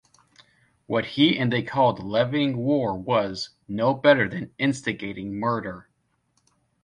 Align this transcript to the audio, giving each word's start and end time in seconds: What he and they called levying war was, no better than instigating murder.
What 0.87 1.05
he 1.05 1.37
and 1.37 1.53
they 1.53 1.61
called 1.61 1.99
levying 2.03 2.57
war 2.57 2.97
was, 2.97 3.51
no 3.67 3.93
better 3.93 4.27
than 4.27 4.49
instigating 4.57 5.39
murder. 5.39 5.89